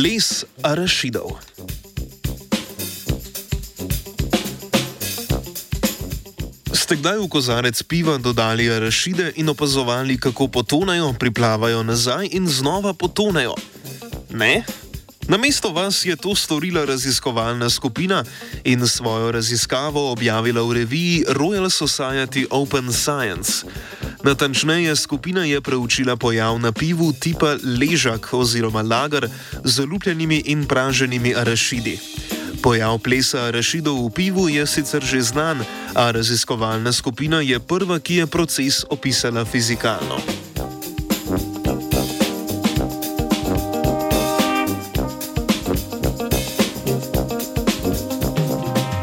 [0.00, 1.36] Ples arašidov.
[6.72, 12.96] Ste kdaj v kozarec piva dodali arašide in opazovali, kako potonejo, priplavajo nazaj in znova
[12.96, 13.52] potonejo?
[14.32, 14.64] Ne?
[15.28, 18.24] Namesto vas je to storila raziskovalna skupina
[18.64, 23.68] in svojo raziskavo objavila v reviji Royal Society Open Science.
[24.22, 29.28] Natančneje, skupina je preučila pojav na pivu tipa ležak oziroma lagar
[29.64, 31.98] z lupljenimi in praženimi arašidi.
[32.62, 38.14] Pojav plesa arašidov v pivu je sicer že znan, a raziskovalna skupina je prva, ki
[38.14, 40.20] je proces opisala fizikalno.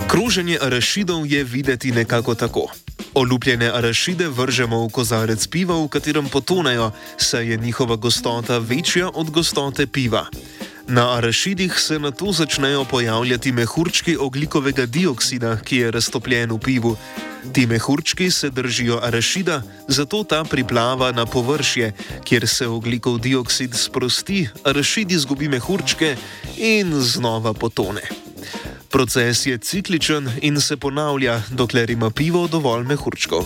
[0.07, 2.86] Kroženje arašidov je videti nekako tako.
[3.17, 9.31] Olupljene arašide vržemo v kozarec piva, v katerem potonejo, saj je njihova gostota večja od
[9.33, 10.27] gostote piva.
[10.87, 16.93] Na arašidih se na to začnejo pojavljati mehurčki oglikovega dioksida, ki je raztopljen v pivu.
[17.53, 24.47] Ti mehurčki se držijo arašida, zato ta priplava na površje, kjer se oglikov dioksid sprosti,
[24.63, 26.15] arašid izgubi mehurčke
[26.57, 28.26] in znova potone.
[28.89, 33.45] Proces je cikličen in se ponavlja, dokler ima pivo dovolj mehurčkov.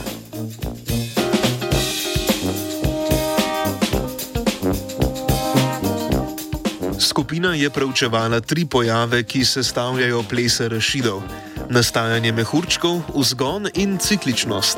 [7.00, 11.22] Skupina je preučevala tri pojave, ki sestavljajo plese rašidov:
[11.70, 14.78] nastajanje mehurčkov, vzgon in cikličnost.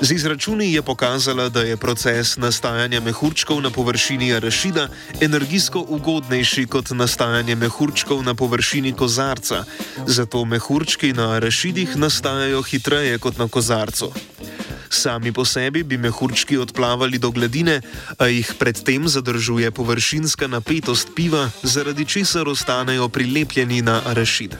[0.00, 4.88] Z izračuni je pokazala, da je proces nastajanja mehurčkov na površini arašida
[5.20, 9.64] energijsko ugodnejši kot nastajanje mehurčkov na površini kozarca,
[10.06, 14.12] zato mehurčki na arašidih nastajajo hitreje kot na kozarcu.
[14.90, 17.80] Sami po sebi bi mehurčki odplavali do gladine,
[18.18, 24.56] a jih predtem zadržuje površinska napetost piva, zaradi česar ostanejo prilepljeni na arašid.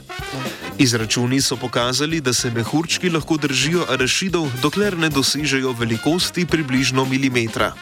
[0.78, 7.72] Izračuni so pokazali, da se mehurčki lahko držijo arašidov, dokler ne dosežejo velikosti približno milimetra.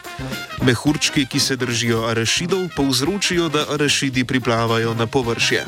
[0.61, 5.65] Mehurčki, ki se držijo arašidov, povzročijo, da arašidi priplavajo na površje.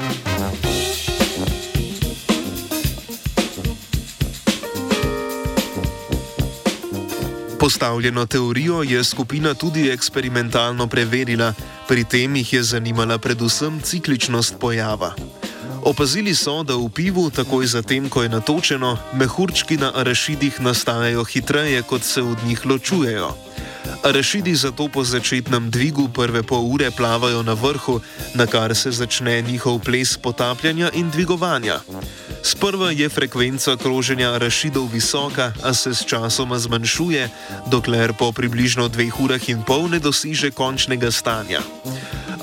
[7.66, 11.54] Postavljeno teorijo je skupina tudi eksperimentalno preverila,
[11.88, 15.16] pri tem jih je zanimala predvsem cikličnost pojava.
[15.82, 21.82] Opazili so, da v pivu, takoj zatem, ko je natočeno, mehurčki na arašidih nastajajo hitreje,
[21.82, 23.34] kot se od njih ločujejo.
[24.04, 28.00] Arašidi zato po začetnem dvigu prve pol ure plavajo na vrhu,
[28.34, 31.80] na kar se začne njihov ples potapljanja in dvigovanja.
[32.46, 37.30] Sprva je frekvenca kroženja rašidov visoka, a se s časoma zmanjšuje,
[37.74, 41.66] dokler po približno dveh urah in pol ne doseže končnega stanja.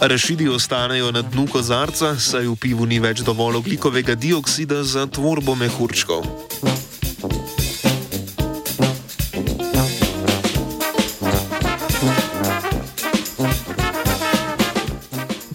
[0.02, 5.54] Rašidi ostanejo na dnu kozarca, saj v pivu ni več dovolj oglikovega dioksida za tvorbo
[5.54, 6.26] mehurčkov.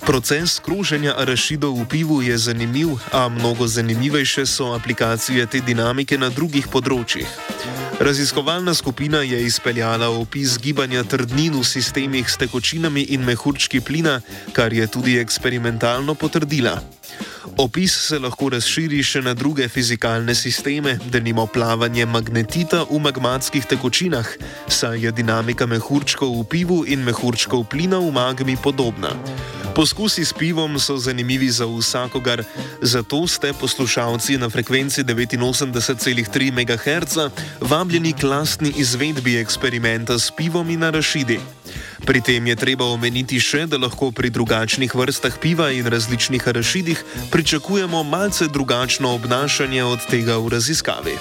[0.08, 6.30] Proces kroženja arašidov v pivu je zanimiv, a mnogo zanimivejše so aplikacije te dinamike na
[6.32, 7.28] drugih področjih.
[8.00, 14.22] Raziskovalna skupina je izpeljala opis gibanja trdnin v sistemih s tekočinami in mehurčki plina,
[14.56, 16.80] kar je tudi eksperimentalno potrdila.
[17.60, 24.32] Opis se lahko razširi še na druge fizikalne sisteme, denimo plavanje magnetita v magmatskih tekočinah,
[24.72, 29.12] saj je dinamika mehurčkov v pivu in mehurčkov plina v magmi podobna.
[29.78, 32.44] Poskusi s pivom so zanimivi za vsakogar,
[32.82, 37.18] zato ste poslušalci na frekvenci 89,3 MHz
[37.62, 41.40] vabljeni k lastni izvedbi eksperimenta s pivom in na rašidi.
[42.06, 47.04] Pri tem je treba omeniti še, da lahko pri drugačnih vrstah piva in različnih arašidih
[47.32, 51.16] pričakujemo malce drugačno obnašanje od tega v raziskavi.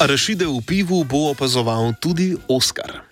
[0.00, 3.09] Arašide v pivu bo opazoval tudi Oskar.